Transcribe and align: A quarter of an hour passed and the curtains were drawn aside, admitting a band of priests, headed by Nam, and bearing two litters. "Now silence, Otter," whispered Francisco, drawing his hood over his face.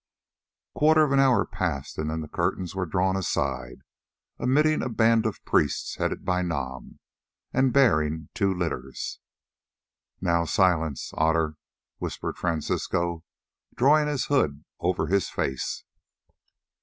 A 0.75 0.79
quarter 0.79 1.03
of 1.03 1.11
an 1.11 1.19
hour 1.19 1.45
passed 1.45 1.99
and 1.99 2.23
the 2.23 2.27
curtains 2.27 2.73
were 2.73 2.87
drawn 2.87 3.15
aside, 3.15 3.81
admitting 4.39 4.81
a 4.81 4.89
band 4.89 5.27
of 5.27 5.45
priests, 5.45 5.97
headed 5.97 6.25
by 6.25 6.41
Nam, 6.41 6.97
and 7.53 7.71
bearing 7.71 8.29
two 8.33 8.51
litters. 8.51 9.19
"Now 10.19 10.45
silence, 10.45 11.11
Otter," 11.15 11.53
whispered 11.99 12.39
Francisco, 12.39 13.23
drawing 13.75 14.07
his 14.07 14.25
hood 14.25 14.65
over 14.79 15.05
his 15.05 15.29
face. 15.29 15.83